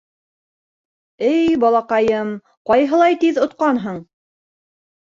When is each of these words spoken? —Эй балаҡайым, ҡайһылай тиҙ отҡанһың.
—Эй 1.33 1.53
балаҡайым, 1.65 2.33
ҡайһылай 2.73 3.23
тиҙ 3.27 3.41
отҡанһың. 3.47 4.05